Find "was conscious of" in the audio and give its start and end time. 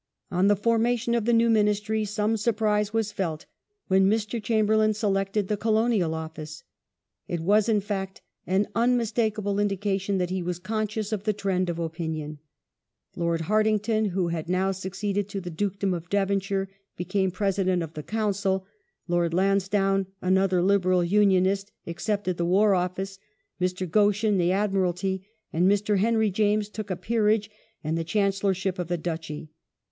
10.41-11.23